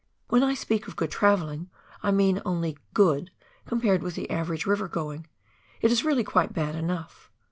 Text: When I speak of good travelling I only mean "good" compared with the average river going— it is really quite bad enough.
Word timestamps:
When 0.29 0.41
I 0.41 0.55
speak 0.55 0.87
of 0.87 0.95
good 0.95 1.11
travelling 1.11 1.69
I 2.01 2.07
only 2.09 2.69
mean 2.71 2.77
"good" 2.95 3.29
compared 3.67 4.01
with 4.01 4.15
the 4.15 4.31
average 4.31 4.65
river 4.65 4.87
going— 4.87 5.27
it 5.83 5.91
is 5.91 6.03
really 6.03 6.23
quite 6.23 6.53
bad 6.53 6.73
enough. 6.73 7.29